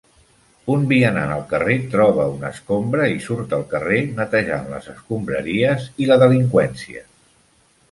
[0.75, 6.11] Un vianant al carrer troba una escombra i surt al carrer netejant les escombraries i
[6.15, 7.07] la delinqüència.